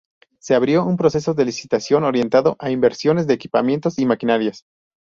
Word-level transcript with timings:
Se 0.39 0.55
abrió 0.55 0.83
un 0.83 0.97
proceso 0.97 1.35
de 1.35 1.45
licitación 1.45 2.03
orientado 2.05 2.55
a 2.57 2.71
inversiones 2.71 3.27
de 3.27 3.35
equipamientos 3.35 3.99
y 3.99 4.07
maquinarias. 4.07 4.65